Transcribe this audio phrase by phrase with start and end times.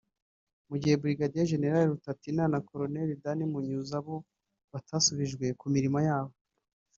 [0.69, 4.15] mu gihe Brigadier Gen Rutatina na Colonel Dan Munyuza bo
[4.71, 6.33] batasubijwe ku mirimo yabo